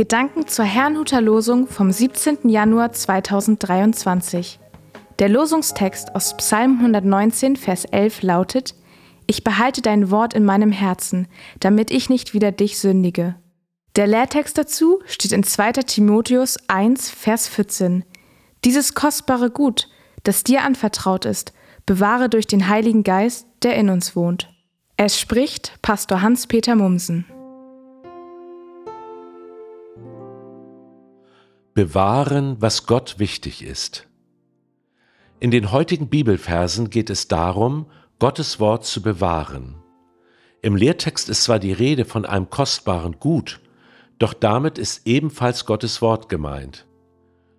Gedanken 0.00 0.46
zur 0.46 0.64
Herrnhuter 0.64 1.20
Losung 1.20 1.66
vom 1.66 1.92
17. 1.92 2.48
Januar 2.48 2.90
2023. 2.90 4.58
Der 5.18 5.28
Losungstext 5.28 6.14
aus 6.14 6.34
Psalm 6.38 6.78
119, 6.78 7.54
Vers 7.56 7.84
11 7.84 8.22
lautet: 8.22 8.74
Ich 9.26 9.44
behalte 9.44 9.82
dein 9.82 10.10
Wort 10.10 10.32
in 10.32 10.42
meinem 10.42 10.72
Herzen, 10.72 11.28
damit 11.58 11.90
ich 11.90 12.08
nicht 12.08 12.32
wieder 12.32 12.50
dich 12.50 12.78
sündige. 12.78 13.34
Der 13.94 14.06
Lehrtext 14.06 14.56
dazu 14.56 15.02
steht 15.04 15.32
in 15.32 15.42
2. 15.42 15.72
Timotheus 15.72 16.56
1, 16.68 17.10
Vers 17.10 17.46
14. 17.48 18.06
Dieses 18.64 18.94
kostbare 18.94 19.50
Gut, 19.50 19.86
das 20.22 20.44
dir 20.44 20.64
anvertraut 20.64 21.26
ist, 21.26 21.52
bewahre 21.84 22.30
durch 22.30 22.46
den 22.46 22.68
Heiligen 22.68 23.04
Geist, 23.04 23.46
der 23.62 23.76
in 23.76 23.90
uns 23.90 24.16
wohnt. 24.16 24.48
Es 24.96 25.20
spricht 25.20 25.74
Pastor 25.82 26.22
Hans-Peter 26.22 26.74
Mumsen. 26.74 27.26
Bewahren, 31.74 32.56
was 32.60 32.86
Gott 32.86 33.18
wichtig 33.18 33.62
ist. 33.62 34.08
In 35.38 35.52
den 35.52 35.70
heutigen 35.70 36.08
Bibelversen 36.08 36.90
geht 36.90 37.10
es 37.10 37.28
darum, 37.28 37.86
Gottes 38.18 38.58
Wort 38.58 38.84
zu 38.84 39.00
bewahren. 39.02 39.76
Im 40.62 40.74
Lehrtext 40.74 41.28
ist 41.28 41.44
zwar 41.44 41.60
die 41.60 41.72
Rede 41.72 42.04
von 42.04 42.26
einem 42.26 42.50
kostbaren 42.50 43.20
Gut, 43.20 43.60
doch 44.18 44.34
damit 44.34 44.78
ist 44.78 45.06
ebenfalls 45.06 45.64
Gottes 45.64 46.02
Wort 46.02 46.28
gemeint. 46.28 46.86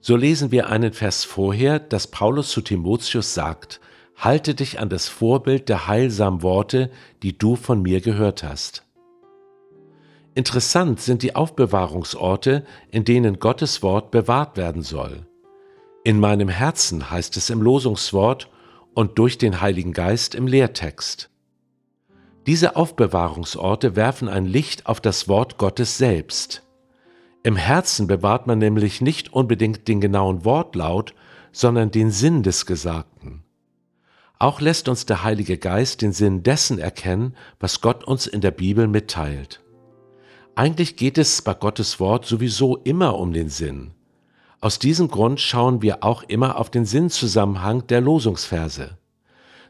So 0.00 0.16
lesen 0.16 0.52
wir 0.52 0.68
einen 0.68 0.92
Vers 0.92 1.24
vorher, 1.24 1.78
dass 1.78 2.06
Paulus 2.06 2.50
zu 2.50 2.60
Timotheus 2.60 3.32
sagt, 3.32 3.80
Halte 4.16 4.54
dich 4.54 4.78
an 4.78 4.90
das 4.90 5.08
Vorbild 5.08 5.68
der 5.70 5.88
heilsamen 5.88 6.42
Worte, 6.42 6.90
die 7.22 7.36
du 7.36 7.56
von 7.56 7.80
mir 7.80 8.00
gehört 8.00 8.44
hast. 8.44 8.84
Interessant 10.34 11.00
sind 11.00 11.22
die 11.22 11.36
Aufbewahrungsorte, 11.36 12.64
in 12.90 13.04
denen 13.04 13.38
Gottes 13.38 13.82
Wort 13.82 14.10
bewahrt 14.10 14.56
werden 14.56 14.82
soll. 14.82 15.26
In 16.02 16.18
meinem 16.18 16.48
Herzen 16.48 17.10
heißt 17.10 17.36
es 17.36 17.50
im 17.50 17.62
Losungswort 17.62 18.50
und 18.94 19.18
durch 19.18 19.38
den 19.38 19.60
Heiligen 19.60 19.92
Geist 19.92 20.34
im 20.34 20.46
Lehrtext. 20.46 21.30
Diese 22.46 22.76
Aufbewahrungsorte 22.76 23.96
werfen 23.96 24.28
ein 24.28 24.44
Licht 24.44 24.86
auf 24.86 25.00
das 25.00 25.28
Wort 25.28 25.56
Gottes 25.56 25.96
selbst. 25.96 26.62
Im 27.42 27.56
Herzen 27.56 28.06
bewahrt 28.06 28.46
man 28.46 28.58
nämlich 28.58 29.00
nicht 29.00 29.32
unbedingt 29.32 29.88
den 29.88 30.00
genauen 30.00 30.44
Wortlaut, 30.44 31.14
sondern 31.52 31.90
den 31.90 32.10
Sinn 32.10 32.42
des 32.42 32.66
Gesagten. 32.66 33.44
Auch 34.38 34.60
lässt 34.60 34.88
uns 34.88 35.06
der 35.06 35.22
Heilige 35.22 35.56
Geist 35.56 36.02
den 36.02 36.12
Sinn 36.12 36.42
dessen 36.42 36.78
erkennen, 36.78 37.34
was 37.60 37.80
Gott 37.80 38.04
uns 38.04 38.26
in 38.26 38.40
der 38.40 38.50
Bibel 38.50 38.88
mitteilt. 38.88 39.63
Eigentlich 40.56 40.94
geht 40.94 41.18
es 41.18 41.42
bei 41.42 41.52
Gottes 41.52 41.98
Wort 41.98 42.26
sowieso 42.26 42.76
immer 42.76 43.18
um 43.18 43.32
den 43.32 43.48
Sinn. 43.48 43.90
Aus 44.60 44.78
diesem 44.78 45.08
Grund 45.08 45.40
schauen 45.40 45.82
wir 45.82 46.04
auch 46.04 46.22
immer 46.22 46.58
auf 46.58 46.70
den 46.70 46.84
Sinnzusammenhang 46.84 47.86
der 47.88 48.00
Losungsverse. 48.00 48.96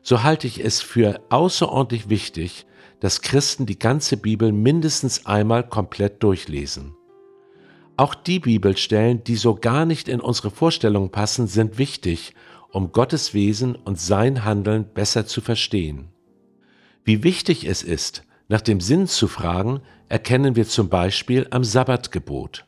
So 0.03 0.23
halte 0.23 0.47
ich 0.47 0.63
es 0.63 0.83
für 0.83 1.21
außerordentlich 1.31 2.11
wichtig, 2.11 2.67
dass 3.01 3.23
Christen 3.23 3.65
die 3.65 3.79
ganze 3.79 4.19
Bibel 4.19 4.53
mindestens 4.53 5.25
einmal 5.25 5.67
komplett 5.67 6.23
durchlesen. 6.23 6.95
Auch 7.97 8.15
die 8.15 8.41
Bibelstellen, 8.41 9.25
die 9.25 9.37
so 9.37 9.55
gar 9.55 9.87
nicht 9.87 10.07
in 10.09 10.21
unsere 10.21 10.51
Vorstellungen 10.51 11.11
passen, 11.11 11.47
sind 11.47 11.79
wichtig, 11.79 12.35
um 12.71 12.93
Gottes 12.93 13.33
Wesen 13.33 13.75
und 13.75 13.99
sein 13.99 14.45
Handeln 14.45 14.85
besser 14.93 15.27
zu 15.27 15.41
verstehen. 15.41 16.09
Wie 17.05 17.23
wichtig 17.23 17.67
es 17.67 17.83
ist, 17.83 18.25
nach 18.49 18.61
dem 18.61 18.81
Sinn 18.81 19.07
zu 19.07 19.29
fragen, 19.29 19.81
erkennen 20.09 20.57
wir 20.57 20.67
zum 20.67 20.89
Beispiel 20.89 21.47
am 21.51 21.65
Sabbatgebot. 21.65 22.67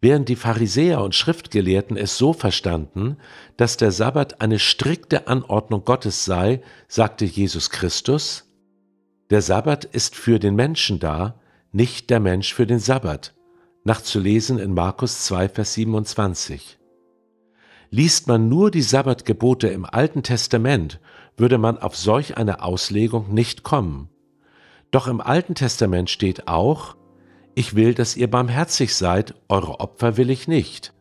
Während 0.00 0.28
die 0.28 0.36
Pharisäer 0.36 1.00
und 1.02 1.14
Schriftgelehrten 1.14 1.96
es 1.96 2.18
so 2.18 2.32
verstanden, 2.32 3.16
dass 3.56 3.76
der 3.76 3.92
Sabbat 3.92 4.40
eine 4.40 4.58
strikte 4.58 5.26
Anordnung 5.26 5.84
Gottes 5.84 6.24
sei, 6.24 6.62
sagte 6.86 7.24
Jesus 7.24 7.70
Christus, 7.70 8.44
der 9.30 9.42
Sabbat 9.42 9.84
ist 9.84 10.14
für 10.14 10.38
den 10.38 10.54
Menschen 10.54 11.00
da, 11.00 11.40
nicht 11.72 12.10
der 12.10 12.20
Mensch 12.20 12.54
für 12.54 12.66
den 12.66 12.78
Sabbat, 12.78 13.34
nachzulesen 13.84 14.58
in 14.58 14.74
Markus 14.74 15.24
2, 15.24 15.48
Vers 15.48 15.74
27. 15.74 16.78
Liest 17.90 18.28
man 18.28 18.48
nur 18.48 18.70
die 18.70 18.82
Sabbatgebote 18.82 19.68
im 19.68 19.84
Alten 19.84 20.22
Testament, 20.22 21.00
würde 21.36 21.58
man 21.58 21.78
auf 21.78 21.96
solch 21.96 22.36
eine 22.36 22.62
Auslegung 22.62 23.32
nicht 23.32 23.62
kommen. 23.62 24.08
Doch 24.90 25.06
im 25.08 25.20
Alten 25.20 25.54
Testament 25.54 26.10
steht 26.10 26.48
auch, 26.48 26.96
ich 27.54 27.74
will, 27.74 27.94
dass 27.94 28.16
ihr 28.16 28.30
barmherzig 28.30 28.94
seid, 28.94 29.34
eure 29.48 29.80
Opfer 29.80 30.16
will 30.16 30.30
ich 30.30 30.46
nicht. 30.46 30.92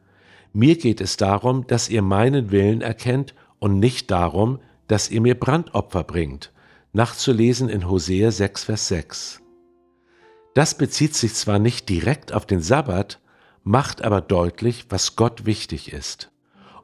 Mir 0.53 0.77
geht 0.77 1.01
es 1.01 1.17
darum, 1.17 1.67
dass 1.67 1.89
ihr 1.89 2.01
meinen 2.01 2.49
Willen 2.49 2.81
erkennt 2.81 3.35
und 3.59 3.79
nicht 3.79 4.09
darum, 4.09 4.59
dass 4.87 5.09
ihr 5.11 5.19
mir 5.19 5.37
Brandopfer 5.37 6.03
bringt. 6.03 6.53
Nachzulesen 6.93 7.67
in 7.67 7.89
Hosea 7.89 8.31
6, 8.31 8.63
Vers 8.63 8.87
6. 8.87 9.41
Das 10.53 10.77
bezieht 10.77 11.13
sich 11.13 11.33
zwar 11.33 11.59
nicht 11.59 11.89
direkt 11.89 12.31
auf 12.31 12.45
den 12.45 12.61
Sabbat, 12.61 13.19
macht 13.63 14.01
aber 14.01 14.21
deutlich, 14.21 14.85
was 14.87 15.17
Gott 15.17 15.45
wichtig 15.45 15.91
ist. 15.91 16.31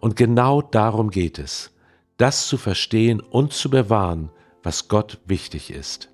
Und 0.02 0.18
genau 0.18 0.62
darum 0.62 1.10
geht 1.10 1.40
es, 1.40 1.72
das 2.18 2.48
zu 2.48 2.58
verstehen 2.58 3.22
und 3.22 3.54
zu 3.54 3.70
bewahren, 3.70 4.30
was 4.64 4.90
Gott 4.90 5.20
wichtig 5.26 5.72
ist. 5.72 6.11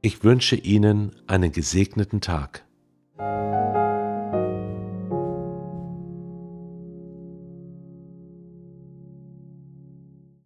Ich 0.00 0.22
wünsche 0.22 0.54
Ihnen 0.54 1.10
einen 1.26 1.50
gesegneten 1.50 2.20
Tag. 2.20 2.64